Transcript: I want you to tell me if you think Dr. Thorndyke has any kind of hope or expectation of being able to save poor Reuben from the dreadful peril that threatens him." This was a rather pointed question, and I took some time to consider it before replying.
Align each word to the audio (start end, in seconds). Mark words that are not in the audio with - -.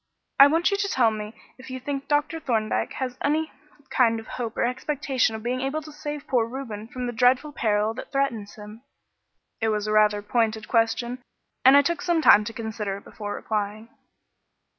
I 0.39 0.47
want 0.47 0.71
you 0.71 0.77
to 0.77 0.87
tell 0.87 1.11
me 1.11 1.35
if 1.59 1.69
you 1.69 1.79
think 1.79 2.07
Dr. 2.07 2.39
Thorndyke 2.39 2.93
has 2.93 3.19
any 3.21 3.51
kind 3.91 4.19
of 4.19 4.25
hope 4.25 4.57
or 4.57 4.65
expectation 4.65 5.35
of 5.35 5.43
being 5.43 5.61
able 5.61 5.83
to 5.83 5.91
save 5.91 6.25
poor 6.25 6.47
Reuben 6.47 6.87
from 6.87 7.05
the 7.05 7.13
dreadful 7.13 7.51
peril 7.51 7.93
that 7.93 8.11
threatens 8.11 8.55
him." 8.55 8.81
This 9.59 9.69
was 9.69 9.85
a 9.85 9.91
rather 9.91 10.23
pointed 10.23 10.67
question, 10.67 11.19
and 11.63 11.77
I 11.77 11.83
took 11.83 12.01
some 12.01 12.23
time 12.23 12.43
to 12.45 12.51
consider 12.51 12.97
it 12.97 13.03
before 13.03 13.35
replying. 13.35 13.89